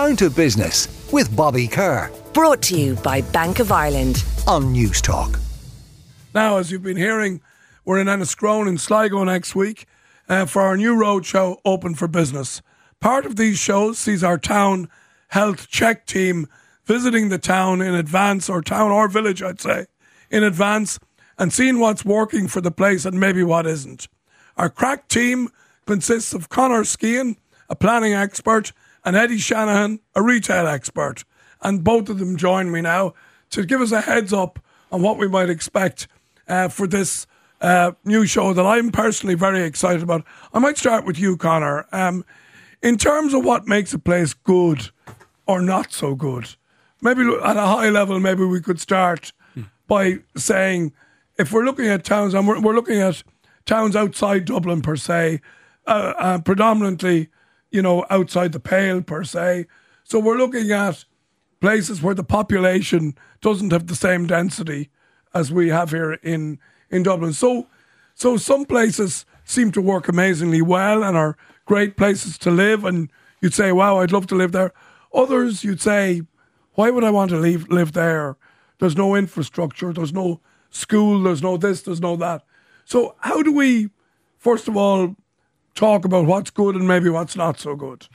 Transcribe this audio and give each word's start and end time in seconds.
Down 0.00 0.16
to 0.16 0.30
Business 0.30 0.88
with 1.12 1.36
Bobby 1.36 1.68
Kerr. 1.68 2.10
Brought 2.32 2.62
to 2.62 2.74
you 2.74 2.94
by 2.94 3.20
Bank 3.20 3.58
of 3.58 3.70
Ireland. 3.70 4.24
On 4.46 4.74
Newstalk. 4.74 5.38
Now, 6.34 6.56
as 6.56 6.72
you've 6.72 6.82
been 6.82 6.96
hearing, 6.96 7.42
we're 7.84 8.00
in 8.00 8.06
Enniscrone 8.06 8.66
in 8.66 8.78
Sligo 8.78 9.22
next 9.24 9.54
week 9.54 9.84
uh, 10.26 10.46
for 10.46 10.62
our 10.62 10.78
new 10.78 10.98
road 10.98 11.26
show, 11.26 11.60
Open 11.66 11.94
for 11.94 12.08
Business. 12.08 12.62
Part 12.98 13.26
of 13.26 13.36
these 13.36 13.58
shows 13.58 13.98
sees 13.98 14.24
our 14.24 14.38
town 14.38 14.88
health 15.28 15.68
check 15.68 16.06
team 16.06 16.46
visiting 16.86 17.28
the 17.28 17.36
town 17.36 17.82
in 17.82 17.92
advance, 17.94 18.48
or 18.48 18.62
town 18.62 18.90
or 18.90 19.06
village, 19.06 19.42
I'd 19.42 19.60
say, 19.60 19.84
in 20.30 20.42
advance, 20.42 20.98
and 21.38 21.52
seeing 21.52 21.78
what's 21.78 22.06
working 22.06 22.48
for 22.48 22.62
the 22.62 22.70
place 22.70 23.04
and 23.04 23.20
maybe 23.20 23.42
what 23.42 23.66
isn't. 23.66 24.08
Our 24.56 24.70
crack 24.70 25.08
team 25.08 25.50
consists 25.84 26.32
of 26.32 26.48
Conor 26.48 26.84
Skehan, 26.84 27.36
a 27.68 27.76
planning 27.76 28.14
expert, 28.14 28.72
and 29.04 29.16
Eddie 29.16 29.38
Shanahan, 29.38 30.00
a 30.14 30.22
retail 30.22 30.66
expert. 30.66 31.24
And 31.62 31.84
both 31.84 32.08
of 32.08 32.18
them 32.18 32.36
join 32.36 32.70
me 32.70 32.80
now 32.80 33.14
to 33.50 33.64
give 33.64 33.80
us 33.80 33.92
a 33.92 34.00
heads 34.00 34.32
up 34.32 34.58
on 34.90 35.02
what 35.02 35.18
we 35.18 35.28
might 35.28 35.50
expect 35.50 36.08
uh, 36.48 36.68
for 36.68 36.86
this 36.86 37.26
uh, 37.60 37.92
new 38.04 38.26
show 38.26 38.52
that 38.52 38.64
I'm 38.64 38.90
personally 38.90 39.34
very 39.34 39.62
excited 39.62 40.02
about. 40.02 40.24
I 40.52 40.58
might 40.58 40.78
start 40.78 41.04
with 41.04 41.18
you, 41.18 41.36
Conor. 41.36 41.86
Um, 41.92 42.24
in 42.82 42.96
terms 42.96 43.34
of 43.34 43.44
what 43.44 43.66
makes 43.66 43.92
a 43.92 43.98
place 43.98 44.32
good 44.32 44.90
or 45.46 45.60
not 45.60 45.92
so 45.92 46.14
good, 46.14 46.56
maybe 47.02 47.22
at 47.44 47.56
a 47.56 47.66
high 47.66 47.90
level, 47.90 48.18
maybe 48.20 48.44
we 48.44 48.60
could 48.60 48.80
start 48.80 49.32
by 49.86 50.18
saying 50.36 50.92
if 51.38 51.52
we're 51.52 51.64
looking 51.64 51.88
at 51.88 52.04
towns, 52.04 52.32
and 52.32 52.46
we're, 52.46 52.60
we're 52.60 52.74
looking 52.74 53.00
at 53.00 53.22
towns 53.66 53.96
outside 53.96 54.44
Dublin 54.44 54.82
per 54.82 54.96
se, 54.96 55.40
uh, 55.86 56.12
uh, 56.16 56.38
predominantly, 56.40 57.28
you 57.70 57.82
know, 57.82 58.04
outside 58.10 58.52
the 58.52 58.60
Pale 58.60 59.02
per 59.02 59.24
se. 59.24 59.66
So 60.04 60.18
we're 60.18 60.36
looking 60.38 60.70
at 60.72 61.04
places 61.60 62.02
where 62.02 62.14
the 62.14 62.24
population 62.24 63.16
doesn't 63.40 63.72
have 63.72 63.86
the 63.86 63.94
same 63.94 64.26
density 64.26 64.90
as 65.34 65.52
we 65.52 65.68
have 65.68 65.90
here 65.90 66.14
in 66.14 66.58
in 66.90 67.02
Dublin. 67.02 67.32
So, 67.32 67.68
so 68.14 68.36
some 68.36 68.64
places 68.64 69.24
seem 69.44 69.70
to 69.72 69.80
work 69.80 70.08
amazingly 70.08 70.62
well 70.62 71.04
and 71.04 71.16
are 71.16 71.36
great 71.64 71.96
places 71.96 72.36
to 72.38 72.50
live, 72.50 72.84
and 72.84 73.10
you'd 73.40 73.54
say, 73.54 73.72
"Wow, 73.72 73.98
I'd 73.98 74.12
love 74.12 74.26
to 74.28 74.34
live 74.34 74.52
there." 74.52 74.72
Others, 75.14 75.64
you'd 75.64 75.80
say, 75.80 76.22
"Why 76.74 76.90
would 76.90 77.04
I 77.04 77.10
want 77.10 77.30
to 77.30 77.36
leave, 77.36 77.68
live 77.68 77.92
there?" 77.92 78.36
There's 78.78 78.96
no 78.96 79.14
infrastructure. 79.14 79.92
There's 79.92 80.12
no 80.12 80.40
school. 80.70 81.22
There's 81.22 81.42
no 81.42 81.56
this. 81.56 81.82
There's 81.82 82.00
no 82.00 82.16
that. 82.16 82.42
So, 82.84 83.14
how 83.20 83.42
do 83.42 83.52
we, 83.52 83.90
first 84.38 84.66
of 84.66 84.76
all, 84.76 85.14
talk 85.74 86.04
about 86.04 86.26
what's 86.26 86.50
good 86.50 86.74
and 86.74 86.86
maybe 86.86 87.10
what's 87.10 87.36
not 87.36 87.58
so 87.58 87.76
good? 87.76 88.06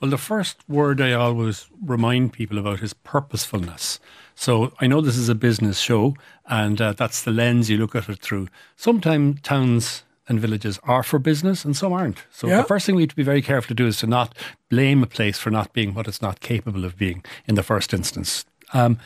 Well, 0.00 0.10
the 0.10 0.18
first 0.18 0.56
word 0.68 1.00
I 1.00 1.12
always 1.12 1.66
remind 1.84 2.32
people 2.32 2.58
about 2.58 2.82
is 2.82 2.94
purposefulness. 2.94 3.98
So 4.36 4.72
I 4.80 4.86
know 4.86 5.00
this 5.00 5.16
is 5.16 5.28
a 5.28 5.34
business 5.34 5.80
show, 5.80 6.14
and 6.46 6.80
uh, 6.80 6.92
that's 6.92 7.22
the 7.22 7.32
lens 7.32 7.68
you 7.68 7.78
look 7.78 7.96
at 7.96 8.08
it 8.08 8.20
through. 8.20 8.48
Sometimes 8.76 9.40
towns 9.42 10.04
and 10.28 10.38
villages 10.38 10.78
are 10.84 11.02
for 11.02 11.18
business 11.18 11.64
and 11.64 11.76
some 11.76 11.92
aren't. 11.92 12.24
So 12.30 12.46
yeah. 12.46 12.58
the 12.58 12.64
first 12.64 12.86
thing 12.86 12.94
we 12.94 13.02
need 13.02 13.10
to 13.10 13.16
be 13.16 13.22
very 13.22 13.42
careful 13.42 13.68
to 13.68 13.74
do 13.74 13.86
is 13.86 13.96
to 13.98 14.06
not 14.06 14.36
blame 14.68 15.02
a 15.02 15.06
place 15.06 15.38
for 15.38 15.50
not 15.50 15.72
being 15.72 15.94
what 15.94 16.06
it's 16.06 16.22
not 16.22 16.40
capable 16.40 16.84
of 16.84 16.96
being 16.96 17.24
in 17.46 17.54
the 17.54 17.62
first 17.62 17.92
instance. 17.92 18.44
Um, 18.72 18.98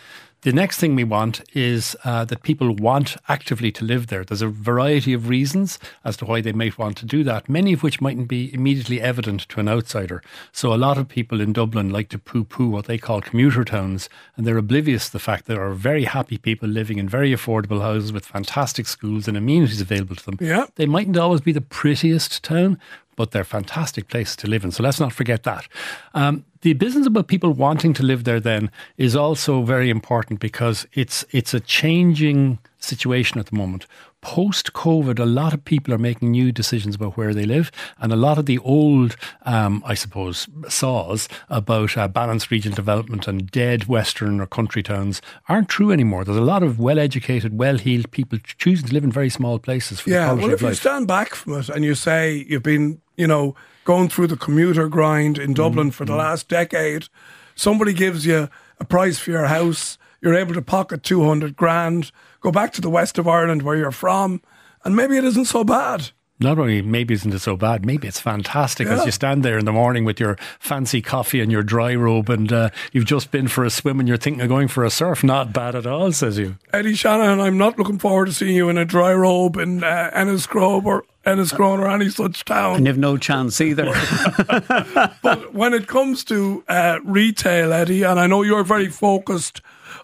the 0.43 0.53
next 0.53 0.79
thing 0.79 0.97
we 0.97 1.05
want 1.05 1.41
is 1.55 1.97
uh, 2.05 2.25
that 2.25 2.43
people 2.43 2.75
want 2.75 3.17
actively 3.29 3.71
to 3.73 3.85
live 3.85 4.09
there. 4.09 4.25
There's 4.25 4.43
a 4.43 4.49
variety 4.49 5.13
of 5.13 5.29
reasons 5.29 5.79
as 6.05 6.17
to 6.17 6.25
why 6.25 6.41
they 6.41 6.53
might 6.53 6.79
want 6.79 6.97
to 6.99 7.07
do 7.07 7.23
that, 7.25 7.49
many 7.49 7.73
of 7.73 7.85
which 7.85 8.01
mightn't 8.01 8.27
be 8.27 8.53
immediately 8.53 9.01
evident 9.01 9.43
to 9.51 9.61
an 9.61 9.69
outsider. 9.69 10.21
So, 10.51 10.75
a 10.75 10.77
lot 10.77 10.99
of 10.99 11.09
people 11.09 11.41
in 11.41 11.53
Dublin 11.53 11.91
like 11.91 12.09
to 12.09 12.19
poo 12.19 12.43
poo 12.43 12.69
what 12.69 12.87
they 12.87 12.99
call 12.99 13.21
commuter 13.21 13.65
towns, 13.65 14.09
and 14.37 14.45
they're 14.45 14.59
oblivious 14.59 15.07
to 15.07 15.13
the 15.13 15.19
fact 15.21 15.47
that 15.47 15.55
there 15.55 15.65
are 15.65 15.75
very 15.75 16.05
happy 16.05 16.39
people 16.39 16.69
living 16.69 16.99
in 16.99 17.09
very 17.09 17.31
affordable 17.31 17.81
houses 17.81 18.13
with 18.13 18.27
fantastic 18.27 18.87
schools 18.89 19.29
and 19.29 19.37
amenities 19.37 19.81
available 19.81 20.17
to 20.17 20.25
them. 20.25 20.39
Yeah. 20.41 20.67
They 20.75 20.87
mightn't 20.87 21.17
always 21.17 21.41
be 21.41 21.53
the 21.53 21.61
prettiest 21.61 22.43
town, 22.43 22.81
but 23.17 23.31
they're 23.31 23.45
fantastic 23.45 24.09
places 24.09 24.37
to 24.37 24.47
live 24.47 24.65
in. 24.65 24.71
So 24.71 24.83
let's 24.83 25.01
not 25.01 25.13
forget 25.13 25.43
that. 25.45 25.69
Um, 26.15 26.45
the 26.63 26.73
business 26.75 27.07
about 27.07 27.27
people 27.27 27.53
wanting 27.53 27.93
to 27.95 28.03
live 28.03 28.25
there 28.25 28.41
then 28.41 28.71
is 28.97 29.17
also 29.17 29.63
very 29.63 29.91
important 29.91 30.41
because 30.41 30.87
it's 30.93 31.25
it's 31.31 31.55
a 31.55 31.61
changing 31.61 32.59
situation 32.79 33.39
at 33.39 33.47
the 33.47 33.57
moment. 33.57 33.87
Post 34.21 34.73
COVID, 34.73 35.19
a 35.19 35.25
lot 35.25 35.53
of 35.53 35.65
people 35.65 35.93
are 35.93 35.99
making 35.99 36.31
new 36.31 36.53
decisions 36.53 36.95
about 36.95 37.17
where 37.17 37.35
they 37.35 37.45
live, 37.45 37.73
and 37.99 38.13
a 38.13 38.17
lot 38.17 38.39
of 38.39 38.47
the 38.47 38.59
old, 38.59 39.17
um, 39.43 39.83
I 39.85 39.95
suppose, 39.95 40.47
saws 40.69 41.29
about 41.49 41.99
uh, 41.99 42.07
balanced 42.07 42.53
regional 42.53 42.77
development 42.77 43.27
and 43.27 43.51
dead 43.51 43.87
Western 43.87 44.41
or 44.41 44.47
country 44.47 44.85
towns 44.85 45.21
aren't 45.49 45.69
true 45.69 45.91
anymore. 45.91 46.25
There's 46.25 46.39
a 46.39 46.41
lot 46.41 46.63
of 46.63 46.79
well-educated, 46.79 47.59
well-heeled 47.59 48.13
people 48.13 48.39
choosing 48.59 48.87
to 48.87 48.95
live 48.95 49.03
in 49.03 49.11
very 49.11 49.31
small 49.31 49.59
places. 49.59 49.99
For 49.99 50.11
yeah, 50.11 50.33
well, 50.33 50.51
if 50.51 50.63
you 50.63 50.75
stand 50.75 51.09
back 51.09 51.35
from 51.35 51.55
it 51.55 51.69
and 51.69 51.85
you 51.85 51.97
say 51.97 52.47
you've 52.49 52.63
been, 52.63 53.02
you 53.23 53.29
know, 53.29 53.55
going 53.85 54.09
through 54.09 54.27
the 54.27 54.37
commuter 54.37 54.89
grind 54.89 55.39
in 55.39 55.55
Dublin 55.55 55.91
mm, 55.91 55.95
for 55.95 56.05
the 56.05 56.13
mm. 56.13 56.19
last 56.19 56.49
decade, 56.49 57.07
somebody 57.55 57.93
gives 57.93 58.27
you 58.27 58.49
a 58.81 58.85
price 58.85 59.21
for 59.21 59.31
your 59.31 59.47
house, 59.47 59.97
you're 60.21 60.35
able 60.35 60.55
to 60.55 60.63
pocket 60.63 61.05
200 61.05 61.55
grand 61.55 62.11
go 62.41 62.51
back 62.51 62.73
to 62.75 62.81
the 62.81 62.91
west 62.91 63.19
of 63.19 63.27
Ireland 63.27 63.63
where 63.63 63.77
you're 63.77 63.93
from, 63.93 64.43
and 64.85 64.95
maybe 64.95 65.17
it 65.17 65.25
isn't 65.25 65.47
so 65.47 65.65
bad. 65.65 66.11
Not 66.41 66.59
only 66.59 66.83
maybe 66.83 67.15
isn't 67.15 67.33
it 67.33 67.39
so 67.39 67.57
bad, 67.57 67.87
maybe 67.87 68.09
it's 68.09 68.19
fantastic 68.19 68.89
yeah. 68.89 68.95
as 68.95 69.07
you 69.07 69.13
stand 69.13 69.45
there 69.45 69.59
in 69.59 69.65
the 69.65 69.73
morning 69.73 70.05
with 70.05 70.19
your 70.19 70.37
fancy 70.59 71.01
coffee 71.01 71.41
and 71.41 71.53
your 71.53 71.63
dry 71.63 71.95
robe, 71.95 72.29
and 72.29 72.53
uh, 72.53 72.71
you've 72.91 73.05
just 73.05 73.31
been 73.31 73.47
for 73.47 73.65
a 73.65 73.71
swim 73.71 74.01
and 74.01 74.09
you're 74.09 74.17
thinking 74.17 74.43
of 74.43 74.49
going 74.49 74.67
for 74.67 74.85
a 74.85 74.91
surf. 74.91 75.23
Not 75.23 75.53
bad 75.53 75.77
at 75.77 75.87
all, 75.87 76.11
says 76.11 76.39
you. 76.39 76.59
Eddie 76.73 76.95
Shanahan, 76.95 77.41
I'm 77.41 77.59
not 77.59 77.79
looking 77.79 78.01
forward 78.01 78.27
to 78.27 78.33
seeing 78.33 78.57
you 78.57 78.69
in 78.69 78.77
a 78.77 78.85
dry 78.85 79.15
robe 79.15 79.57
in 79.57 79.85
uh, 79.85 80.11
Enniscrone 80.13 80.85
or 80.85 81.05
Enniscrone 81.25 81.79
or 81.79 81.89
any 81.89 82.09
such 82.09 82.45
town. 82.45 82.77
And 82.77 82.87
you've 82.87 82.99
no 82.99 83.17
chance 83.17 83.61
either. 83.61 83.85
but 85.23 85.55
when 85.55 85.73
it 85.73 85.87
comes 85.87 86.25
to 86.25 86.65
uh, 86.69 86.99
retail, 87.05 87.73
Eddie, 87.73 88.03
and 88.03 88.19
I 88.19 88.27
know 88.27 88.43
you're 88.43 88.65
very 88.65 88.89
focused 88.89 89.61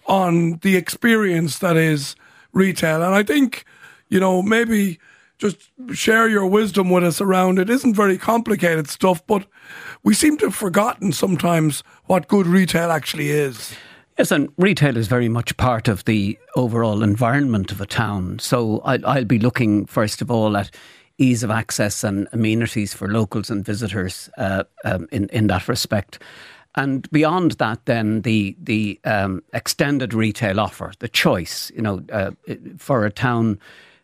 on 0.07 0.59
the 0.63 0.77
experience 0.77 1.59
that 1.59 1.77
is 1.77 2.15
retail. 2.53 3.03
And 3.03 3.15
I 3.15 3.23
think, 3.23 3.65
you 4.09 4.21
know, 4.21 4.43
maybe 4.43 4.99
just 5.39 5.71
share 5.93 6.29
your 6.29 6.47
wisdom 6.47 6.91
with 6.91 7.05
us 7.05 7.21
around 7.21 7.59
it. 7.59 7.71
Isn't 7.71 7.95
very 7.95 8.19
complicated 8.19 8.89
stuff, 8.89 9.25
but 9.27 9.47
we 10.03 10.15
seem 10.15 10.37
to 10.39 10.47
have 10.47 10.55
forgotten 10.55 11.13
sometimes 11.13 11.83
what 12.07 12.29
good 12.29 12.47
retail 12.47 12.91
actually 12.91 13.31
is. 13.31 13.75
Yes, 14.19 14.33
and 14.33 14.49
retail 14.57 14.97
is 14.97 15.07
very 15.07 15.29
much 15.29 15.57
part 15.57 15.87
of 15.87 16.05
the 16.05 16.37
overall 16.57 17.05
environment 17.05 17.71
of 17.71 17.81
a 17.81 17.87
town. 17.87 18.41
So 18.41 18.81
I, 18.85 18.99
I'll 19.05 19.25
be 19.25 19.39
looking, 19.39 19.87
first 19.87 20.21
of 20.21 20.29
all, 20.29 20.57
at 20.57 20.73
ease 21.19 21.43
of 21.43 21.51
access 21.51 22.05
and 22.05 22.29
amenities 22.33 22.95
for 22.95 23.09
locals 23.09 23.51
and 23.51 23.65
visitors 23.65 24.31
uh, 24.39 24.65
um, 24.85 25.09
in, 25.13 25.29
in 25.29 25.49
that 25.49 25.69
respect. 25.69 26.19
And 26.75 27.11
beyond 27.11 27.53
that, 27.53 27.85
then 27.87 28.23
the 28.23 28.57
the 28.63 29.01
um, 29.05 29.43
extended 29.53 30.15
retail 30.15 30.61
offer, 30.61 30.93
the 31.01 31.09
choice, 31.09 31.73
you 31.75 31.83
know, 31.83 32.03
uh, 32.13 32.31
for 32.79 33.05
a 33.05 33.11
town, 33.11 33.59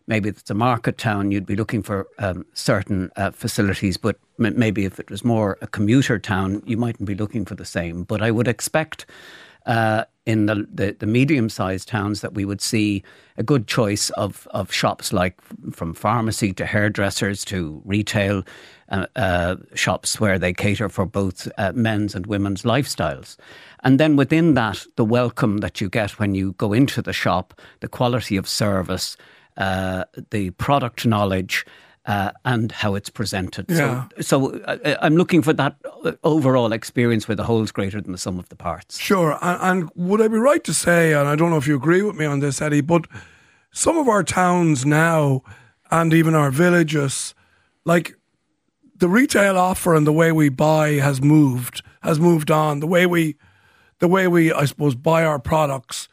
maybe 0.06 0.28
it's 0.28 0.50
a 0.50 0.54
market 0.54 0.98
town, 0.98 1.30
you'd 1.30 1.46
be 1.46 1.56
looking 1.56 1.82
for 1.82 2.06
um, 2.18 2.44
certain 2.54 3.10
uh, 3.16 3.30
facilities, 3.30 3.96
but 3.96 4.16
m- 4.40 4.58
maybe 4.58 4.84
if 4.84 4.98
it 4.98 5.10
was 5.10 5.24
more 5.24 5.56
a 5.62 5.66
commuter 5.66 6.18
town, 6.18 6.62
you 6.66 6.76
mightn't 6.76 7.06
be 7.06 7.14
looking 7.14 7.44
for 7.44 7.54
the 7.54 7.64
same. 7.64 8.02
But 8.02 8.22
I 8.22 8.30
would 8.30 8.48
expect 8.48 9.06
uh, 9.66 10.04
in 10.26 10.46
the, 10.46 10.66
the, 10.72 10.96
the 10.98 11.06
medium 11.06 11.48
sized 11.48 11.88
towns 11.88 12.20
that 12.22 12.34
we 12.34 12.44
would 12.44 12.60
see 12.60 13.02
a 13.36 13.42
good 13.42 13.66
choice 13.66 14.10
of, 14.10 14.48
of 14.52 14.72
shops 14.72 15.12
like 15.12 15.38
from 15.72 15.92
pharmacy 15.92 16.52
to 16.54 16.64
hairdressers 16.64 17.44
to 17.44 17.82
retail 17.84 18.42
uh, 18.88 19.06
uh, 19.16 19.56
shops 19.74 20.20
where 20.20 20.38
they 20.38 20.52
cater 20.52 20.88
for 20.88 21.04
both 21.04 21.48
uh, 21.58 21.72
men's 21.74 22.14
and 22.14 22.26
women's 22.26 22.62
lifestyles. 22.62 23.36
And 23.82 24.00
then 24.00 24.16
within 24.16 24.54
that, 24.54 24.86
the 24.96 25.04
welcome 25.04 25.58
that 25.58 25.80
you 25.80 25.90
get 25.90 26.18
when 26.18 26.34
you 26.34 26.52
go 26.52 26.72
into 26.72 27.02
the 27.02 27.12
shop, 27.12 27.60
the 27.80 27.88
quality 27.88 28.36
of 28.36 28.48
service, 28.48 29.16
uh, 29.56 30.04
the 30.30 30.50
product 30.50 31.06
knowledge, 31.06 31.66
uh, 32.06 32.32
and 32.44 32.70
how 32.70 32.94
it's 32.94 33.08
presented. 33.08 33.66
Yeah. 33.68 34.08
So, 34.20 34.50
so 34.50 34.58
uh, 34.64 34.96
I'm 35.00 35.16
looking 35.16 35.42
for 35.42 35.52
that 35.54 35.76
overall 36.22 36.72
experience 36.72 37.26
where 37.28 37.36
the 37.36 37.44
whole 37.44 37.62
is 37.62 37.72
greater 37.72 38.00
than 38.00 38.12
the 38.12 38.18
sum 38.18 38.38
of 38.38 38.48
the 38.50 38.56
parts. 38.56 38.98
Sure. 38.98 39.38
And, 39.40 39.58
and, 39.62 39.90
would 39.94 40.20
I 40.20 40.28
be 40.28 40.36
right 40.36 40.62
to 40.64 40.74
say, 40.74 41.14
and 41.14 41.28
I 41.28 41.36
don't 41.36 41.50
know 41.50 41.56
if 41.56 41.66
you 41.66 41.76
agree 41.76 42.02
with 42.02 42.16
me 42.16 42.26
on 42.26 42.40
this, 42.40 42.60
Eddie, 42.60 42.82
but 42.82 43.06
some 43.72 43.96
of 43.96 44.08
our 44.08 44.22
towns 44.22 44.84
now 44.84 45.42
and 45.90 46.12
even 46.12 46.34
our 46.34 46.50
villages, 46.50 47.34
like 47.84 48.16
the 48.96 49.08
retail 49.08 49.56
offer 49.56 49.94
and 49.94 50.06
the 50.06 50.12
way 50.12 50.30
we 50.30 50.48
buy 50.50 50.92
has 50.92 51.22
moved, 51.22 51.82
has 52.02 52.20
moved 52.20 52.50
on. 52.50 52.80
The 52.80 52.86
way 52.86 53.06
we, 53.06 53.36
the 54.00 54.08
way 54.08 54.28
we, 54.28 54.52
I 54.52 54.66
suppose, 54.66 54.94
buy 54.94 55.24
our 55.24 55.38
products. 55.38 56.08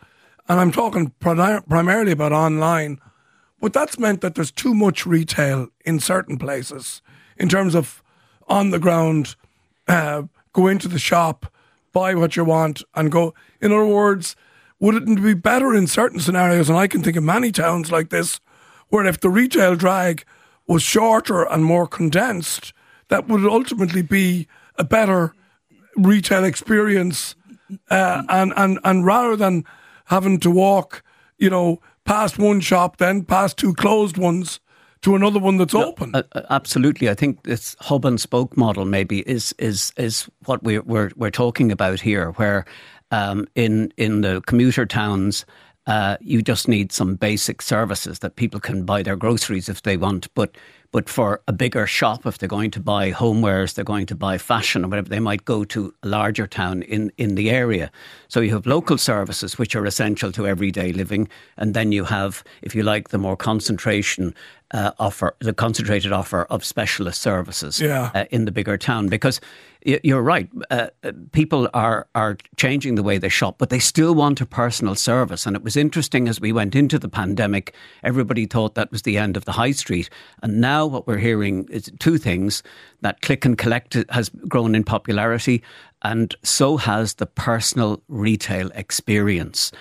And 0.47 0.59
I'm 0.59 0.71
talking 0.71 1.11
primarily 1.19 2.11
about 2.11 2.31
online 2.31 2.99
but 3.61 3.73
that's 3.73 3.99
meant 3.99 4.21
that 4.21 4.35
there's 4.35 4.51
too 4.51 4.73
much 4.73 5.05
retail 5.05 5.69
in 5.85 5.99
certain 5.99 6.37
places 6.37 7.01
in 7.37 7.47
terms 7.47 7.75
of 7.75 8.03
on 8.47 8.71
the 8.71 8.79
ground, 8.79 9.35
uh, 9.87 10.23
go 10.53 10.67
into 10.67 10.87
the 10.87 10.99
shop, 10.99 11.51
buy 11.93 12.13
what 12.13 12.35
you 12.35 12.43
want, 12.43 12.83
and 12.95 13.11
go. 13.11 13.33
In 13.61 13.71
other 13.71 13.85
words, 13.85 14.35
would 14.79 14.95
it 14.95 15.21
be 15.21 15.33
better 15.33 15.73
in 15.73 15.87
certain 15.87 16.19
scenarios? 16.19 16.69
And 16.69 16.77
I 16.77 16.87
can 16.87 17.01
think 17.01 17.15
of 17.15 17.23
many 17.23 17.51
towns 17.51 17.91
like 17.91 18.09
this, 18.09 18.39
where 18.89 19.05
if 19.05 19.19
the 19.19 19.29
retail 19.29 19.75
drag 19.75 20.25
was 20.67 20.83
shorter 20.83 21.43
and 21.43 21.63
more 21.63 21.87
condensed, 21.87 22.73
that 23.07 23.27
would 23.27 23.45
ultimately 23.45 24.01
be 24.01 24.47
a 24.77 24.83
better 24.83 25.33
retail 25.95 26.43
experience. 26.43 27.35
Uh, 27.89 28.23
and, 28.27 28.53
and, 28.57 28.79
and 28.83 29.05
rather 29.05 29.35
than 29.35 29.63
having 30.05 30.39
to 30.39 30.51
walk, 30.51 31.03
you 31.41 31.49
know, 31.49 31.81
past 32.05 32.37
one 32.37 32.61
shop, 32.61 32.97
then 32.97 33.23
past 33.25 33.57
two 33.57 33.73
closed 33.73 34.17
ones, 34.17 34.59
to 35.01 35.15
another 35.15 35.39
one 35.39 35.57
that's 35.57 35.73
no, 35.73 35.87
open. 35.87 36.11
Uh, 36.13 36.21
absolutely, 36.51 37.09
I 37.09 37.15
think 37.15 37.43
this 37.43 37.75
hub 37.79 38.05
and 38.05 38.21
spoke 38.21 38.55
model 38.55 38.85
maybe 38.85 39.21
is 39.21 39.53
is 39.57 39.91
is 39.97 40.29
what 40.45 40.61
we're 40.63 40.83
we're, 40.83 41.09
we're 41.15 41.31
talking 41.31 41.71
about 41.71 41.99
here, 41.99 42.31
where 42.31 42.65
um, 43.09 43.47
in 43.55 43.91
in 43.97 44.21
the 44.21 44.41
commuter 44.47 44.85
towns. 44.85 45.45
Uh, 45.87 46.15
you 46.21 46.43
just 46.43 46.67
need 46.67 46.91
some 46.91 47.15
basic 47.15 47.59
services 47.59 48.19
that 48.19 48.35
people 48.35 48.59
can 48.59 48.85
buy 48.85 49.01
their 49.01 49.15
groceries 49.15 49.67
if 49.67 49.81
they 49.81 49.97
want, 49.97 50.31
but 50.35 50.55
but 50.91 51.09
for 51.09 51.41
a 51.47 51.53
bigger 51.53 51.87
shop, 51.87 52.25
if 52.25 52.37
they're 52.37 52.49
going 52.49 52.71
to 52.71 52.79
buy 52.79 53.11
homewares, 53.11 53.73
they're 53.73 53.85
going 53.85 54.05
to 54.07 54.15
buy 54.15 54.37
fashion 54.37 54.83
or 54.83 54.89
whatever, 54.89 55.07
they 55.07 55.19
might 55.19 55.45
go 55.45 55.63
to 55.63 55.93
a 56.03 56.07
larger 56.07 56.47
town 56.47 56.81
in, 56.83 57.11
in 57.17 57.35
the 57.35 57.49
area. 57.49 57.89
So 58.27 58.41
you 58.41 58.51
have 58.51 58.65
local 58.65 58.97
services, 58.97 59.57
which 59.57 59.75
are 59.75 59.85
essential 59.85 60.31
to 60.33 60.47
everyday 60.47 60.91
living. 60.91 61.29
And 61.57 61.73
then 61.73 61.93
you 61.93 62.03
have, 62.05 62.43
if 62.61 62.75
you 62.75 62.83
like, 62.83 63.09
the 63.09 63.17
more 63.17 63.37
concentration 63.37 64.35
uh, 64.73 64.91
offer, 64.99 65.35
the 65.39 65.53
concentrated 65.53 66.11
offer 66.11 66.43
of 66.49 66.63
specialist 66.63 67.21
services 67.21 67.79
yeah. 67.79 68.11
uh, 68.13 68.25
in 68.31 68.45
the 68.45 68.51
bigger 68.51 68.77
town. 68.77 69.07
Because 69.07 69.41
you're 69.83 70.21
right. 70.21 70.49
Uh, 70.69 70.87
uh, 71.03 71.11
people 71.31 71.67
are 71.73 72.07
are 72.13 72.37
changing 72.55 72.95
the 72.95 73.03
way 73.03 73.17
they 73.17 73.29
shop, 73.29 73.57
but 73.57 73.69
they 73.69 73.79
still 73.79 74.13
want 74.13 74.41
a 74.41 74.45
personal 74.45 74.95
service. 74.95 75.45
And 75.45 75.55
it 75.55 75.63
was 75.63 75.75
interesting 75.75 76.27
as 76.27 76.39
we 76.39 76.51
went 76.51 76.75
into 76.75 76.99
the 76.99 77.09
pandemic, 77.09 77.73
everybody 78.03 78.45
thought 78.45 78.75
that 78.75 78.91
was 78.91 79.01
the 79.01 79.17
end 79.17 79.37
of 79.37 79.45
the 79.45 79.53
high 79.53 79.71
street. 79.71 80.09
And 80.43 80.61
now 80.61 80.85
what 80.85 81.07
we're 81.07 81.17
hearing 81.17 81.67
is 81.69 81.91
two 81.99 82.17
things 82.17 82.63
that 83.01 83.21
click 83.21 83.45
and 83.45 83.57
collect 83.57 83.97
has 84.09 84.29
grown 84.47 84.75
in 84.75 84.83
popularity, 84.83 85.63
and 86.03 86.35
so 86.43 86.77
has 86.77 87.15
the 87.15 87.25
personal 87.25 88.01
retail 88.07 88.69
experience. 88.75 89.71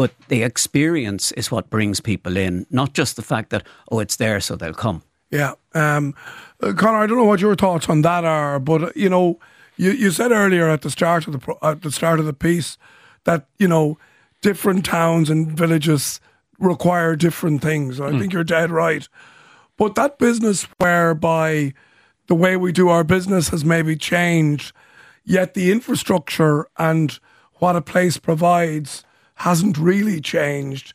But 0.00 0.12
the 0.28 0.42
experience 0.42 1.30
is 1.32 1.50
what 1.50 1.68
brings 1.68 2.00
people 2.00 2.38
in, 2.38 2.64
not 2.70 2.94
just 2.94 3.16
the 3.16 3.22
fact 3.22 3.50
that, 3.50 3.66
oh, 3.92 3.98
it's 3.98 4.16
there, 4.16 4.40
so 4.40 4.56
they'll 4.56 4.72
come. 4.72 5.02
Yeah. 5.30 5.52
Um, 5.74 6.14
uh, 6.62 6.72
Conor, 6.72 7.00
I 7.00 7.06
don't 7.06 7.18
know 7.18 7.24
what 7.24 7.40
your 7.40 7.54
thoughts 7.54 7.86
on 7.86 8.00
that 8.00 8.24
are, 8.24 8.58
but, 8.58 8.82
uh, 8.82 8.90
you 8.96 9.10
know, 9.10 9.38
you, 9.76 9.90
you 9.90 10.10
said 10.10 10.32
earlier 10.32 10.70
at 10.70 10.80
the 10.80 10.90
start 10.90 11.26
of 11.26 11.34
the 11.34 11.56
at 11.60 11.82
the 11.82 11.90
start 11.90 12.18
of 12.18 12.24
the 12.24 12.32
piece 12.32 12.78
that 13.24 13.46
you 13.58 13.68
know 13.68 13.98
different 14.40 14.86
towns 14.86 15.28
and 15.28 15.54
villages 15.54 16.18
require 16.58 17.14
different 17.14 17.60
things. 17.60 18.00
I 18.00 18.08
mm. 18.10 18.20
think 18.20 18.32
you're 18.32 18.42
dead 18.42 18.70
right. 18.70 19.06
But 19.76 19.96
that 19.96 20.18
business 20.18 20.66
whereby 20.78 21.74
the 22.26 22.34
way 22.34 22.56
we 22.56 22.72
do 22.72 22.88
our 22.88 23.04
business 23.04 23.50
has 23.50 23.66
maybe 23.66 23.96
changed, 23.96 24.72
yet 25.26 25.52
the 25.52 25.70
infrastructure 25.70 26.68
and 26.78 27.20
what 27.58 27.76
a 27.76 27.82
place 27.82 28.16
provides 28.16 29.04
hasn't 29.40 29.78
really 29.78 30.20
changed. 30.20 30.92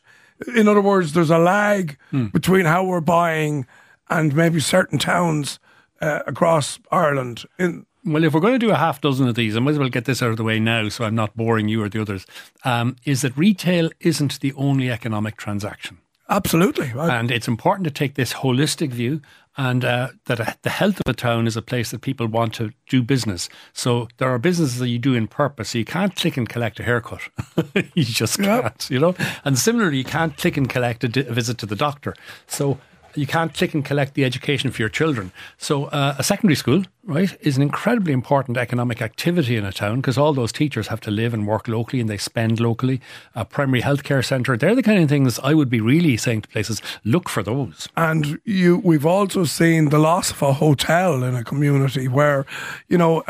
In 0.54 0.68
other 0.68 0.80
words, 0.80 1.12
there's 1.12 1.30
a 1.30 1.38
lag 1.38 1.98
mm. 2.12 2.30
between 2.32 2.64
how 2.64 2.84
we're 2.84 3.00
buying 3.00 3.66
and 4.08 4.36
maybe 4.36 4.60
certain 4.60 4.98
towns 5.00 5.58
uh, 6.00 6.20
across 6.28 6.78
Ireland. 6.92 7.44
In, 7.58 7.86
well, 8.04 8.22
if 8.22 8.32
we're 8.32 8.40
going 8.40 8.52
to 8.52 8.66
do 8.66 8.70
a 8.70 8.76
half 8.76 9.00
dozen 9.00 9.26
of 9.26 9.34
these, 9.34 9.56
I 9.56 9.60
might 9.60 9.72
as 9.72 9.78
well 9.80 9.88
get 9.88 10.04
this 10.04 10.22
out 10.22 10.30
of 10.30 10.36
the 10.36 10.44
way 10.44 10.60
now 10.60 10.88
so 10.90 11.04
I'm 11.04 11.16
not 11.16 11.36
boring 11.36 11.68
you 11.68 11.82
or 11.82 11.88
the 11.88 12.00
others. 12.00 12.24
Um, 12.64 12.94
is 13.04 13.22
that 13.22 13.36
retail 13.36 13.90
isn't 13.98 14.38
the 14.38 14.52
only 14.52 14.92
economic 14.92 15.36
transaction. 15.36 15.98
Absolutely. 16.28 16.92
And 16.96 17.32
it's 17.32 17.48
important 17.48 17.84
to 17.84 17.90
take 17.90 18.14
this 18.14 18.32
holistic 18.32 18.90
view 18.90 19.22
and 19.56 19.84
uh, 19.84 20.08
that 20.26 20.58
the 20.62 20.70
health 20.70 21.00
of 21.00 21.06
a 21.06 21.14
town 21.14 21.46
is 21.46 21.56
a 21.56 21.62
place 21.62 21.90
that 21.90 22.02
people 22.02 22.26
want 22.26 22.54
to 22.54 22.72
do 22.88 23.02
business. 23.02 23.48
So 23.72 24.08
there 24.18 24.28
are 24.28 24.38
businesses 24.38 24.78
that 24.78 24.88
you 24.88 24.98
do 24.98 25.14
in 25.14 25.28
purpose. 25.28 25.70
So 25.70 25.78
you 25.78 25.84
can't 25.84 26.14
click 26.14 26.36
and 26.36 26.48
collect 26.48 26.78
a 26.80 26.82
haircut. 26.82 27.22
you 27.94 28.04
just 28.04 28.38
can't, 28.38 28.64
yep. 28.64 28.90
you 28.90 28.98
know. 28.98 29.14
And 29.44 29.58
similarly, 29.58 29.98
you 29.98 30.04
can't 30.04 30.36
click 30.36 30.56
and 30.56 30.68
collect 30.68 31.04
a, 31.04 31.28
a 31.28 31.32
visit 31.32 31.58
to 31.58 31.66
the 31.66 31.76
doctor. 31.76 32.14
So 32.46 32.78
you 33.16 33.26
can't 33.26 33.52
click 33.54 33.74
and 33.74 33.84
collect 33.84 34.14
the 34.14 34.24
education 34.24 34.70
for 34.70 34.82
your 34.82 34.88
children. 34.88 35.32
So 35.58 35.84
uh, 35.86 36.16
a 36.18 36.22
secondary 36.22 36.56
school, 36.56 36.84
right, 37.04 37.36
is 37.40 37.56
an 37.56 37.62
incredibly 37.62 38.12
important 38.12 38.56
economic 38.56 39.00
activity 39.00 39.56
in 39.56 39.64
a 39.64 39.72
town 39.72 40.00
because 40.00 40.18
all 40.18 40.32
those 40.32 40.52
teachers 40.52 40.88
have 40.88 41.00
to 41.02 41.10
live 41.10 41.32
and 41.32 41.46
work 41.46 41.68
locally 41.68 42.00
and 42.00 42.10
they 42.10 42.18
spend 42.18 42.60
locally. 42.60 43.00
A 43.34 43.44
primary 43.44 43.82
healthcare 43.82 44.24
centre, 44.24 44.56
they're 44.56 44.74
the 44.74 44.82
kind 44.82 45.02
of 45.02 45.08
things 45.08 45.38
I 45.40 45.54
would 45.54 45.70
be 45.70 45.80
really 45.80 46.16
saying 46.16 46.42
to 46.42 46.48
places, 46.48 46.82
look 47.04 47.28
for 47.28 47.42
those. 47.42 47.88
And 47.96 48.40
you, 48.44 48.78
we've 48.78 49.06
also 49.06 49.44
seen 49.44 49.88
the 49.88 49.98
loss 49.98 50.30
of 50.30 50.42
a 50.42 50.52
hotel 50.52 51.22
in 51.22 51.34
a 51.34 51.44
community 51.44 52.08
where, 52.08 52.46
you 52.88 52.98
know, 52.98 53.22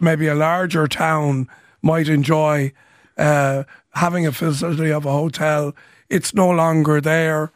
maybe 0.00 0.26
a 0.26 0.34
larger 0.34 0.86
town 0.86 1.48
might 1.82 2.08
enjoy 2.08 2.72
uh, 3.16 3.64
having 3.90 4.26
a 4.26 4.32
facility 4.32 4.90
of 4.90 5.06
a 5.06 5.12
hotel. 5.12 5.74
It's 6.08 6.34
no 6.34 6.50
longer 6.50 7.00
there 7.00 7.52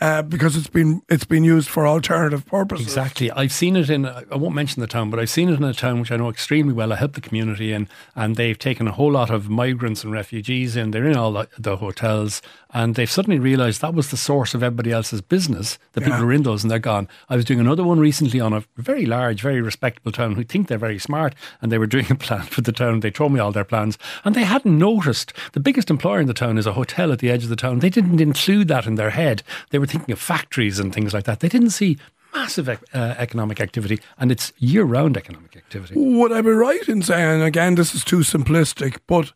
uh, 0.00 0.22
because 0.22 0.56
it's 0.56 0.68
been 0.68 1.02
it's 1.08 1.24
been 1.24 1.44
used 1.44 1.68
for 1.68 1.86
alternative 1.86 2.44
purposes. 2.44 2.86
Exactly. 2.86 3.30
I've 3.30 3.52
seen 3.52 3.76
it 3.76 3.88
in. 3.88 4.06
I 4.06 4.36
won't 4.36 4.54
mention 4.54 4.80
the 4.80 4.86
town, 4.86 5.10
but 5.10 5.18
I've 5.18 5.30
seen 5.30 5.48
it 5.48 5.58
in 5.58 5.64
a 5.64 5.72
town 5.72 6.00
which 6.00 6.12
I 6.12 6.16
know 6.16 6.28
extremely 6.28 6.74
well. 6.74 6.92
I 6.92 6.96
help 6.96 7.14
the 7.14 7.20
community 7.20 7.72
in, 7.72 7.88
and 8.14 8.36
they've 8.36 8.58
taken 8.58 8.86
a 8.86 8.92
whole 8.92 9.12
lot 9.12 9.30
of 9.30 9.48
migrants 9.48 10.04
and 10.04 10.12
refugees 10.12 10.76
in. 10.76 10.90
They're 10.90 11.06
in 11.06 11.16
all 11.16 11.32
the, 11.32 11.48
the 11.58 11.76
hotels, 11.76 12.42
and 12.74 12.94
they've 12.94 13.10
suddenly 13.10 13.38
realised 13.38 13.80
that 13.80 13.94
was 13.94 14.10
the 14.10 14.18
source 14.18 14.52
of 14.54 14.62
everybody 14.62 14.92
else's 14.92 15.22
business. 15.22 15.78
The 15.92 16.02
people 16.02 16.18
yeah. 16.18 16.24
who 16.24 16.28
are 16.28 16.32
in 16.34 16.42
those, 16.42 16.62
and 16.62 16.70
they're 16.70 16.78
gone. 16.78 17.08
I 17.30 17.36
was 17.36 17.46
doing 17.46 17.60
another 17.60 17.84
one 17.84 17.98
recently 17.98 18.38
on 18.38 18.52
a 18.52 18.64
very 18.76 19.06
large, 19.06 19.40
very 19.40 19.62
respectable 19.62 20.12
town 20.12 20.34
who 20.34 20.44
think 20.44 20.68
they're 20.68 20.76
very 20.76 20.98
smart, 20.98 21.34
and 21.62 21.72
they 21.72 21.78
were 21.78 21.86
doing 21.96 22.10
a 22.10 22.16
plan 22.16 22.42
for 22.42 22.60
the 22.60 22.72
town. 22.72 23.00
They 23.00 23.10
told 23.10 23.32
me 23.32 23.40
all 23.40 23.52
their 23.52 23.64
plans, 23.64 23.96
and 24.24 24.34
they 24.34 24.44
hadn't 24.44 24.78
noticed 24.78 25.32
the 25.52 25.60
biggest 25.60 25.88
employer 25.88 26.20
in 26.20 26.26
the 26.26 26.34
town 26.34 26.58
is 26.58 26.66
a 26.66 26.74
hotel 26.74 27.12
at 27.12 27.20
the 27.20 27.30
edge 27.30 27.44
of 27.44 27.50
the 27.50 27.56
town. 27.56 27.78
They 27.78 27.88
didn't 27.88 28.20
include 28.20 28.68
that 28.68 28.86
in 28.86 28.96
their 28.96 29.10
head. 29.10 29.42
They 29.70 29.78
were 29.78 29.85
were 29.86 29.98
thinking 29.98 30.12
of 30.12 30.20
factories 30.20 30.78
and 30.78 30.92
things 30.92 31.14
like 31.14 31.24
that. 31.24 31.40
They 31.40 31.48
didn't 31.48 31.70
see 31.70 31.98
massive 32.34 32.68
uh, 32.68 32.76
economic 32.92 33.60
activity, 33.60 34.00
and 34.18 34.30
it's 34.30 34.52
year 34.58 34.84
round 34.84 35.16
economic 35.16 35.56
activity. 35.56 35.94
Would 35.96 36.32
I 36.32 36.42
be 36.42 36.50
right 36.50 36.86
in 36.88 37.02
saying, 37.02 37.42
again, 37.42 37.76
this 37.76 37.94
is 37.94 38.04
too 38.04 38.18
simplistic, 38.18 38.98
but 39.06 39.32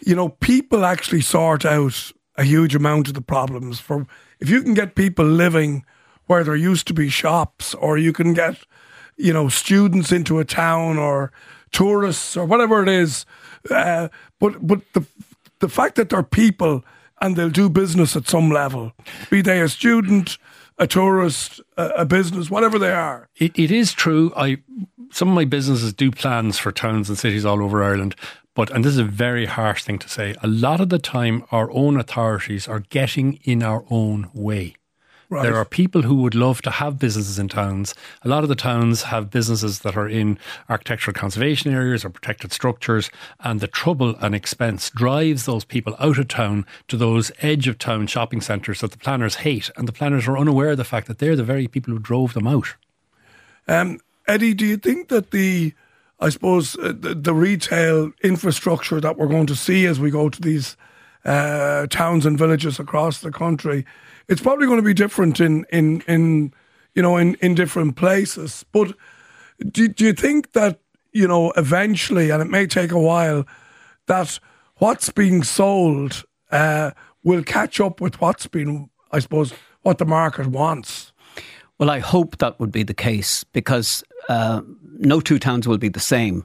you 0.00 0.14
know, 0.14 0.28
people 0.28 0.84
actually 0.84 1.22
sort 1.22 1.64
out 1.64 2.12
a 2.36 2.44
huge 2.44 2.74
amount 2.74 3.08
of 3.08 3.14
the 3.14 3.22
problems. 3.22 3.80
For 3.80 4.06
if 4.40 4.50
you 4.50 4.62
can 4.62 4.74
get 4.74 4.94
people 4.94 5.24
living 5.24 5.84
where 6.26 6.44
there 6.44 6.56
used 6.56 6.86
to 6.88 6.94
be 6.94 7.08
shops, 7.08 7.74
or 7.74 7.96
you 7.96 8.12
can 8.12 8.34
get, 8.34 8.56
you 9.16 9.32
know, 9.32 9.48
students 9.48 10.12
into 10.12 10.38
a 10.38 10.44
town, 10.44 10.98
or 10.98 11.32
tourists, 11.70 12.36
or 12.36 12.44
whatever 12.44 12.82
it 12.82 12.88
is, 12.88 13.24
uh, 13.70 14.08
but 14.40 14.66
but 14.66 14.80
the 14.92 15.06
the 15.60 15.68
fact 15.68 15.94
that 15.94 16.08
there 16.08 16.18
are 16.18 16.22
people 16.22 16.84
and 17.20 17.36
they'll 17.36 17.50
do 17.50 17.68
business 17.68 18.16
at 18.16 18.28
some 18.28 18.50
level, 18.50 18.92
be 19.30 19.42
they 19.42 19.60
a 19.60 19.68
student, 19.68 20.38
a 20.78 20.86
tourist, 20.86 21.60
a, 21.76 22.04
business, 22.04 22.50
whatever 22.50 22.78
they 22.78 22.92
are. 22.92 23.28
It, 23.36 23.58
it 23.58 23.70
is 23.70 23.92
true. 23.92 24.32
I 24.36 24.58
some 25.10 25.28
of 25.28 25.34
my 25.34 25.44
businesses 25.44 25.92
do 25.92 26.10
plans 26.10 26.58
for 26.58 26.72
towns 26.72 27.08
and 27.08 27.16
cities 27.16 27.44
all 27.44 27.62
over 27.62 27.84
Ireland. 27.84 28.16
But, 28.54 28.70
and 28.70 28.84
this 28.84 28.92
is 28.92 28.98
a 28.98 29.04
very 29.04 29.46
harsh 29.46 29.84
thing 29.84 29.98
to 29.98 30.08
say, 30.08 30.34
a 30.42 30.46
lot 30.46 30.80
of 30.80 30.88
the 30.88 30.98
time 30.98 31.44
our 31.50 31.70
own 31.72 31.98
authorities 31.98 32.68
are 32.68 32.80
getting 32.80 33.34
in 33.44 33.62
our 33.62 33.84
own 33.90 34.30
way. 34.32 34.74
Right. 35.34 35.42
There 35.42 35.56
are 35.56 35.64
people 35.64 36.02
who 36.02 36.14
would 36.22 36.36
love 36.36 36.62
to 36.62 36.70
have 36.70 37.00
businesses 37.00 37.40
in 37.40 37.48
towns. 37.48 37.92
A 38.22 38.28
lot 38.28 38.44
of 38.44 38.48
the 38.48 38.54
towns 38.54 39.02
have 39.02 39.32
businesses 39.32 39.80
that 39.80 39.96
are 39.96 40.08
in 40.08 40.38
architectural 40.68 41.12
conservation 41.12 41.74
areas 41.74 42.04
or 42.04 42.10
protected 42.10 42.52
structures, 42.52 43.10
and 43.40 43.58
the 43.58 43.66
trouble 43.66 44.14
and 44.20 44.32
expense 44.32 44.90
drives 44.90 45.44
those 45.44 45.64
people 45.64 45.96
out 45.98 46.18
of 46.18 46.28
town 46.28 46.64
to 46.86 46.96
those 46.96 47.32
edge 47.40 47.66
of 47.66 47.78
town 47.78 48.06
shopping 48.06 48.40
centres 48.40 48.80
that 48.80 48.92
the 48.92 48.96
planners 48.96 49.34
hate, 49.34 49.72
and 49.76 49.88
the 49.88 49.92
planners 49.92 50.28
are 50.28 50.38
unaware 50.38 50.70
of 50.70 50.76
the 50.76 50.84
fact 50.84 51.08
that 51.08 51.18
they're 51.18 51.34
the 51.34 51.42
very 51.42 51.66
people 51.66 51.92
who 51.92 51.98
drove 51.98 52.32
them 52.34 52.46
out. 52.46 52.76
Um, 53.66 53.98
Eddie, 54.28 54.54
do 54.54 54.64
you 54.64 54.76
think 54.76 55.08
that 55.08 55.32
the 55.32 55.74
I 56.20 56.28
suppose 56.28 56.78
uh, 56.78 56.92
the, 56.96 57.16
the, 57.16 57.34
retail 57.34 58.12
infrastructure 58.22 59.00
that 59.00 59.18
we're 59.18 59.26
going 59.26 59.48
to 59.48 59.56
see 59.56 59.84
as 59.84 59.98
we 59.98 60.12
go 60.12 60.28
to 60.28 60.40
these 60.40 60.76
uh, 61.24 61.86
towns 61.88 62.26
and 62.26 62.38
villages 62.38 62.78
across 62.78 63.20
the 63.20 63.30
country 63.30 63.84
it's 64.28 64.40
probably 64.40 64.66
going 64.66 64.78
to 64.78 64.84
be 64.84 64.94
different 64.94 65.40
in 65.40 65.64
in 65.70 66.02
in 66.02 66.52
you 66.94 67.02
know 67.02 67.16
in 67.16 67.34
in 67.36 67.54
different 67.54 67.96
places. 67.96 68.64
But 68.72 68.94
do 69.58 69.88
do 69.88 70.04
you 70.04 70.12
think 70.12 70.52
that 70.52 70.80
you 71.12 71.28
know 71.28 71.52
eventually, 71.56 72.30
and 72.30 72.42
it 72.42 72.48
may 72.48 72.66
take 72.66 72.92
a 72.92 72.98
while, 72.98 73.46
that 74.06 74.38
what's 74.76 75.10
being 75.10 75.42
sold 75.42 76.24
uh, 76.50 76.92
will 77.22 77.42
catch 77.42 77.80
up 77.80 78.00
with 78.00 78.20
what's 78.20 78.46
been, 78.46 78.88
I 79.12 79.18
suppose, 79.18 79.52
what 79.82 79.98
the 79.98 80.06
market 80.06 80.48
wants? 80.48 81.12
Well, 81.78 81.90
I 81.90 81.98
hope 81.98 82.38
that 82.38 82.58
would 82.60 82.70
be 82.70 82.84
the 82.84 82.94
case 82.94 83.44
because 83.44 84.04
uh, 84.28 84.62
no 84.98 85.20
two 85.20 85.38
towns 85.38 85.66
will 85.66 85.78
be 85.78 85.88
the 85.88 86.00
same. 86.00 86.44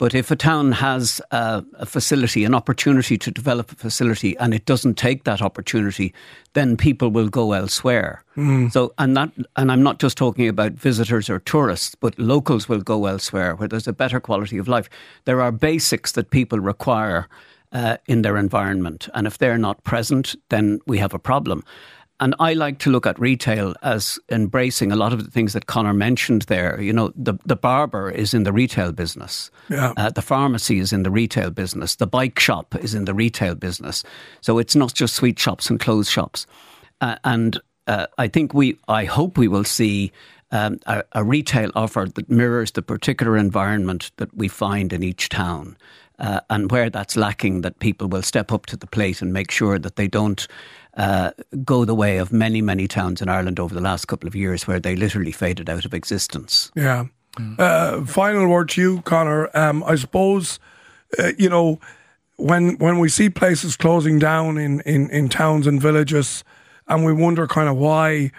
But 0.00 0.14
if 0.14 0.30
a 0.30 0.36
town 0.36 0.72
has 0.72 1.20
uh, 1.30 1.60
a 1.74 1.84
facility, 1.84 2.46
an 2.46 2.54
opportunity 2.54 3.18
to 3.18 3.30
develop 3.30 3.70
a 3.70 3.74
facility, 3.74 4.34
and 4.38 4.54
it 4.54 4.64
doesn't 4.64 4.94
take 4.94 5.24
that 5.24 5.42
opportunity, 5.42 6.14
then 6.54 6.78
people 6.78 7.10
will 7.10 7.28
go 7.28 7.52
elsewhere. 7.52 8.24
Mm. 8.34 8.72
So, 8.72 8.94
and 8.96 9.14
that, 9.14 9.30
and 9.56 9.70
I'm 9.70 9.82
not 9.82 9.98
just 9.98 10.16
talking 10.16 10.48
about 10.48 10.72
visitors 10.72 11.28
or 11.28 11.38
tourists, 11.40 11.94
but 11.94 12.18
locals 12.18 12.66
will 12.66 12.80
go 12.80 13.04
elsewhere 13.04 13.54
where 13.54 13.68
there's 13.68 13.86
a 13.86 13.92
better 13.92 14.20
quality 14.20 14.56
of 14.56 14.68
life. 14.68 14.88
There 15.26 15.42
are 15.42 15.52
basics 15.52 16.12
that 16.12 16.30
people 16.30 16.60
require 16.60 17.28
uh, 17.72 17.98
in 18.06 18.22
their 18.22 18.38
environment, 18.38 19.06
and 19.12 19.26
if 19.26 19.36
they're 19.36 19.58
not 19.58 19.84
present, 19.84 20.34
then 20.48 20.80
we 20.86 20.96
have 20.96 21.12
a 21.12 21.18
problem. 21.18 21.62
And 22.20 22.34
I 22.38 22.52
like 22.52 22.78
to 22.80 22.90
look 22.90 23.06
at 23.06 23.18
retail 23.18 23.74
as 23.82 24.18
embracing 24.28 24.92
a 24.92 24.96
lot 24.96 25.14
of 25.14 25.24
the 25.24 25.30
things 25.30 25.54
that 25.54 25.66
Conor 25.66 25.94
mentioned 25.94 26.42
there. 26.42 26.80
You 26.80 26.92
know, 26.92 27.12
the, 27.16 27.34
the 27.46 27.56
barber 27.56 28.10
is 28.10 28.34
in 28.34 28.42
the 28.42 28.52
retail 28.52 28.92
business. 28.92 29.50
Yeah. 29.70 29.94
Uh, 29.96 30.10
the 30.10 30.20
pharmacy 30.22 30.78
is 30.78 30.92
in 30.92 31.02
the 31.02 31.10
retail 31.10 31.50
business. 31.50 31.96
The 31.96 32.06
bike 32.06 32.38
shop 32.38 32.74
is 32.76 32.94
in 32.94 33.06
the 33.06 33.14
retail 33.14 33.54
business. 33.54 34.04
So 34.42 34.58
it's 34.58 34.76
not 34.76 34.92
just 34.92 35.14
sweet 35.14 35.38
shops 35.38 35.70
and 35.70 35.80
clothes 35.80 36.10
shops. 36.10 36.46
Uh, 37.00 37.16
and 37.24 37.58
uh, 37.86 38.06
I 38.18 38.28
think 38.28 38.52
we, 38.52 38.78
I 38.86 39.06
hope 39.06 39.38
we 39.38 39.48
will 39.48 39.64
see 39.64 40.12
um, 40.52 40.78
a, 40.86 41.02
a, 41.12 41.24
retail 41.24 41.70
offer 41.74 42.06
that 42.14 42.28
mirrors 42.28 42.72
the 42.72 42.82
particular 42.82 43.36
environment 43.36 44.10
that 44.16 44.34
we 44.36 44.48
find 44.48 44.92
in 44.92 45.02
each 45.02 45.28
town. 45.28 45.76
Uh, 46.20 46.40
and 46.50 46.70
where 46.70 46.90
that's 46.90 47.16
lacking, 47.16 47.62
that 47.62 47.78
people 47.78 48.06
will 48.06 48.22
step 48.22 48.52
up 48.52 48.66
to 48.66 48.76
the 48.76 48.86
plate 48.86 49.22
and 49.22 49.32
make 49.32 49.50
sure 49.50 49.78
that 49.78 49.96
they 49.96 50.06
don't 50.06 50.46
uh, 50.98 51.30
go 51.64 51.86
the 51.86 51.94
way 51.94 52.18
of 52.18 52.30
many, 52.30 52.60
many 52.60 52.86
towns 52.86 53.22
in 53.22 53.28
Ireland 53.28 53.58
over 53.58 53.74
the 53.74 53.80
last 53.80 54.06
couple 54.06 54.28
of 54.28 54.34
years 54.34 54.66
where 54.66 54.78
they 54.78 54.96
literally 54.96 55.32
faded 55.32 55.70
out 55.70 55.86
of 55.86 55.94
existence. 55.94 56.70
Yeah. 56.76 57.06
Mm. 57.38 57.58
Uh, 57.58 58.04
final 58.04 58.48
word 58.48 58.68
to 58.70 58.80
you, 58.80 59.02
Conor. 59.02 59.48
Um, 59.54 59.82
I 59.84 59.96
suppose, 59.96 60.58
uh, 61.18 61.32
you 61.38 61.48
know, 61.48 61.78
when 62.36 62.76
when 62.78 62.98
we 62.98 63.08
see 63.08 63.30
places 63.30 63.76
closing 63.76 64.18
down 64.18 64.58
in, 64.58 64.80
in, 64.80 65.10
in 65.10 65.28
towns 65.28 65.66
and 65.66 65.80
villages, 65.80 66.44
and 66.86 67.04
we 67.04 67.12
wonder 67.12 67.46
kind 67.46 67.68
of 67.68 67.76
why, 67.76 68.30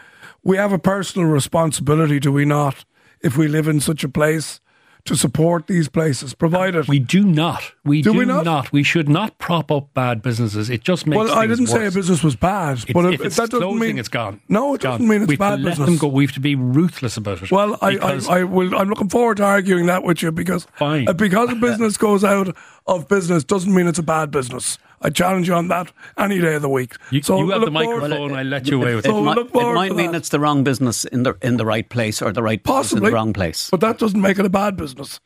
we 0.44 0.58
have 0.58 0.74
a 0.74 0.80
personal 0.80 1.28
responsibility, 1.30 2.20
do 2.20 2.32
we 2.32 2.46
not, 2.46 2.86
if 3.22 3.38
we 3.38 3.48
live 3.48 3.68
in 3.68 3.80
such 3.80 4.04
a 4.04 4.10
place? 4.10 4.60
To 5.06 5.16
support 5.16 5.68
these 5.68 5.90
places, 5.90 6.34
provided 6.34 6.88
we 6.88 7.00
do 7.00 7.24
not. 7.24 7.74
We 7.84 8.02
do, 8.02 8.14
do 8.14 8.20
we 8.20 8.26
not? 8.26 8.46
not? 8.46 8.72
We 8.72 8.84
should 8.84 9.10
not 9.10 9.38
prop 9.38 9.72
up 9.72 9.94
bad 9.94 10.22
businesses. 10.22 10.70
It 10.70 10.84
just 10.84 11.08
makes. 11.08 11.18
Well, 11.18 11.32
I 11.32 11.48
didn't 11.48 11.66
worse. 11.66 11.72
say 11.72 11.88
a 11.88 11.92
business 11.92 12.24
was 12.24 12.36
bad, 12.36 12.84
it, 12.88 12.94
but 12.94 13.14
if, 13.14 13.22
if 13.22 13.36
that 13.36 13.50
doesn't 13.50 13.80
mean 13.80 13.98
it's 13.98 14.10
gone. 14.10 14.42
No, 14.48 14.74
it 14.74 14.76
it's 14.76 14.84
doesn't 14.84 15.08
mean 15.08 15.24
it's 15.24 15.30
we 15.30 15.38
bad 15.38 15.62
let 15.62 15.72
business. 15.72 15.88
Them 15.88 15.98
go. 15.98 16.08
We 16.08 16.26
have 16.26 16.34
to 16.34 16.40
be 16.40 16.56
ruthless 16.56 17.18
about 17.18 17.42
it. 17.42 17.52
Well, 17.52 17.78
I, 17.82 17.98
I, 17.98 18.22
I, 18.30 18.44
will. 18.44 18.76
I'm 18.76 18.90
looking 18.90 19.10
forward 19.10 19.38
to 19.38 19.44
arguing 19.44 19.88
that 19.88 20.04
with 20.04 20.22
you 20.22 20.32
because 20.32 20.68
fine. 20.76 21.08
Uh, 21.08 21.14
because 21.14 21.52
a 21.52 21.56
business 21.56 21.98
goes 21.98 22.24
out 22.24 22.56
of 22.88 23.08
business 23.08 23.44
doesn't 23.44 23.74
mean 23.74 23.88
it's 23.88 24.00
a 24.00 24.04
bad 24.04 24.32
business. 24.32 24.78
I 25.02 25.10
challenge 25.10 25.48
you 25.48 25.56
on 25.56 25.68
that 25.70 25.92
any 26.18 26.40
day 26.40 26.56
of 26.56 26.62
the 26.62 26.70
week. 26.70 26.96
You, 27.10 27.22
so 27.22 27.40
you 27.40 27.50
have 27.50 27.62
the 27.62 27.72
microphone. 27.72 28.34
I 28.34 28.44
let 28.44 28.68
you 28.68 28.82
away 28.82 28.96
with 28.96 29.06
so 29.06 29.18
it. 29.18 29.22
Might, 29.22 29.38
it 29.38 29.74
might 29.74 29.96
mean 29.96 30.14
it's 30.14 30.30
the 30.30 30.40
wrong 30.40 30.64
business 30.64 31.06
in 31.06 31.24
the 31.24 31.36
in 31.42 31.58
the 31.58 31.66
right 31.66 31.88
place 31.88 32.22
or 32.22 32.32
the 32.32 32.44
right 32.44 32.64
Possibly, 32.64 33.08
in 33.08 33.12
the 33.12 33.16
wrong 33.16 33.34
place. 33.34 33.70
But 33.70 33.80
that 33.82 33.98
doesn't 33.98 34.22
make 34.22 34.38
it 34.38 34.46
a 34.46 34.50
bad 34.50 34.78
business. 34.78 35.20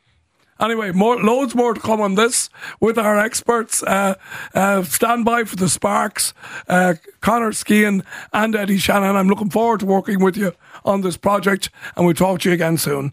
Anyway, 0.58 0.90
more, 0.90 1.18
loads 1.18 1.54
more 1.54 1.74
to 1.74 1.80
come 1.80 2.00
on 2.00 2.14
this 2.14 2.48
with 2.80 2.96
our 2.96 3.18
experts. 3.18 3.82
Uh, 3.82 4.14
uh, 4.54 4.82
stand 4.84 5.24
by 5.24 5.44
for 5.44 5.56
the 5.56 5.68
Sparks, 5.68 6.32
uh, 6.66 6.94
Conor 7.20 7.50
Skehan 7.50 8.02
and 8.32 8.56
Eddie 8.56 8.78
Shanahan. 8.78 9.16
I'm 9.16 9.28
looking 9.28 9.50
forward 9.50 9.80
to 9.80 9.86
working 9.86 10.20
with 10.20 10.36
you 10.36 10.54
on 10.82 11.02
this 11.02 11.18
project, 11.18 11.68
and 11.94 12.06
we'll 12.06 12.14
talk 12.14 12.40
to 12.40 12.48
you 12.48 12.54
again 12.54 12.78
soon. 12.78 13.12